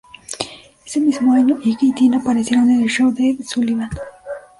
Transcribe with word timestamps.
Ese 0.83 0.99
mismo 0.99 1.31
año, 1.31 1.59
Ike 1.63 1.83
y 1.85 1.93
Tina 1.93 2.17
aparecieron 2.17 2.71
en 2.71 2.81
el 2.81 2.89
show 2.89 3.13
de 3.13 3.29
Ed 3.29 3.41
Sullivan. 3.43 3.91